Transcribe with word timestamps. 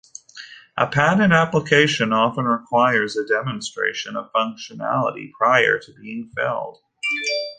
A 0.77 0.87
patent 0.87 1.31
application 1.31 2.11
often 2.11 2.45
requires 2.45 3.15
a 3.15 3.23
demonstration 3.27 4.15
of 4.15 4.33
functionality 4.33 5.31
prior 5.31 5.77
to 5.77 5.93
being 5.93 6.31
filed. 6.35 6.79